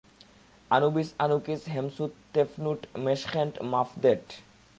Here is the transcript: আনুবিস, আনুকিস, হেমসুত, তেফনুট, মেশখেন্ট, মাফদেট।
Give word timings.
আনুবিস, 0.71 1.09
আনুকিস, 1.25 1.61
হেমসুত, 1.73 2.11
তেফনুট, 2.33 2.79
মেশখেন্ট, 3.05 3.53
মাফদেট। 3.71 4.25